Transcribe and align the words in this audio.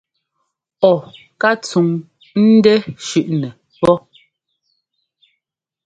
Ɔ 0.89 0.91
ká 1.41 1.49
tsúŋ 1.63 1.87
ńdɛ́ 2.53 2.77
shʉʼnɛ 3.05 3.49
pó. 3.79 3.91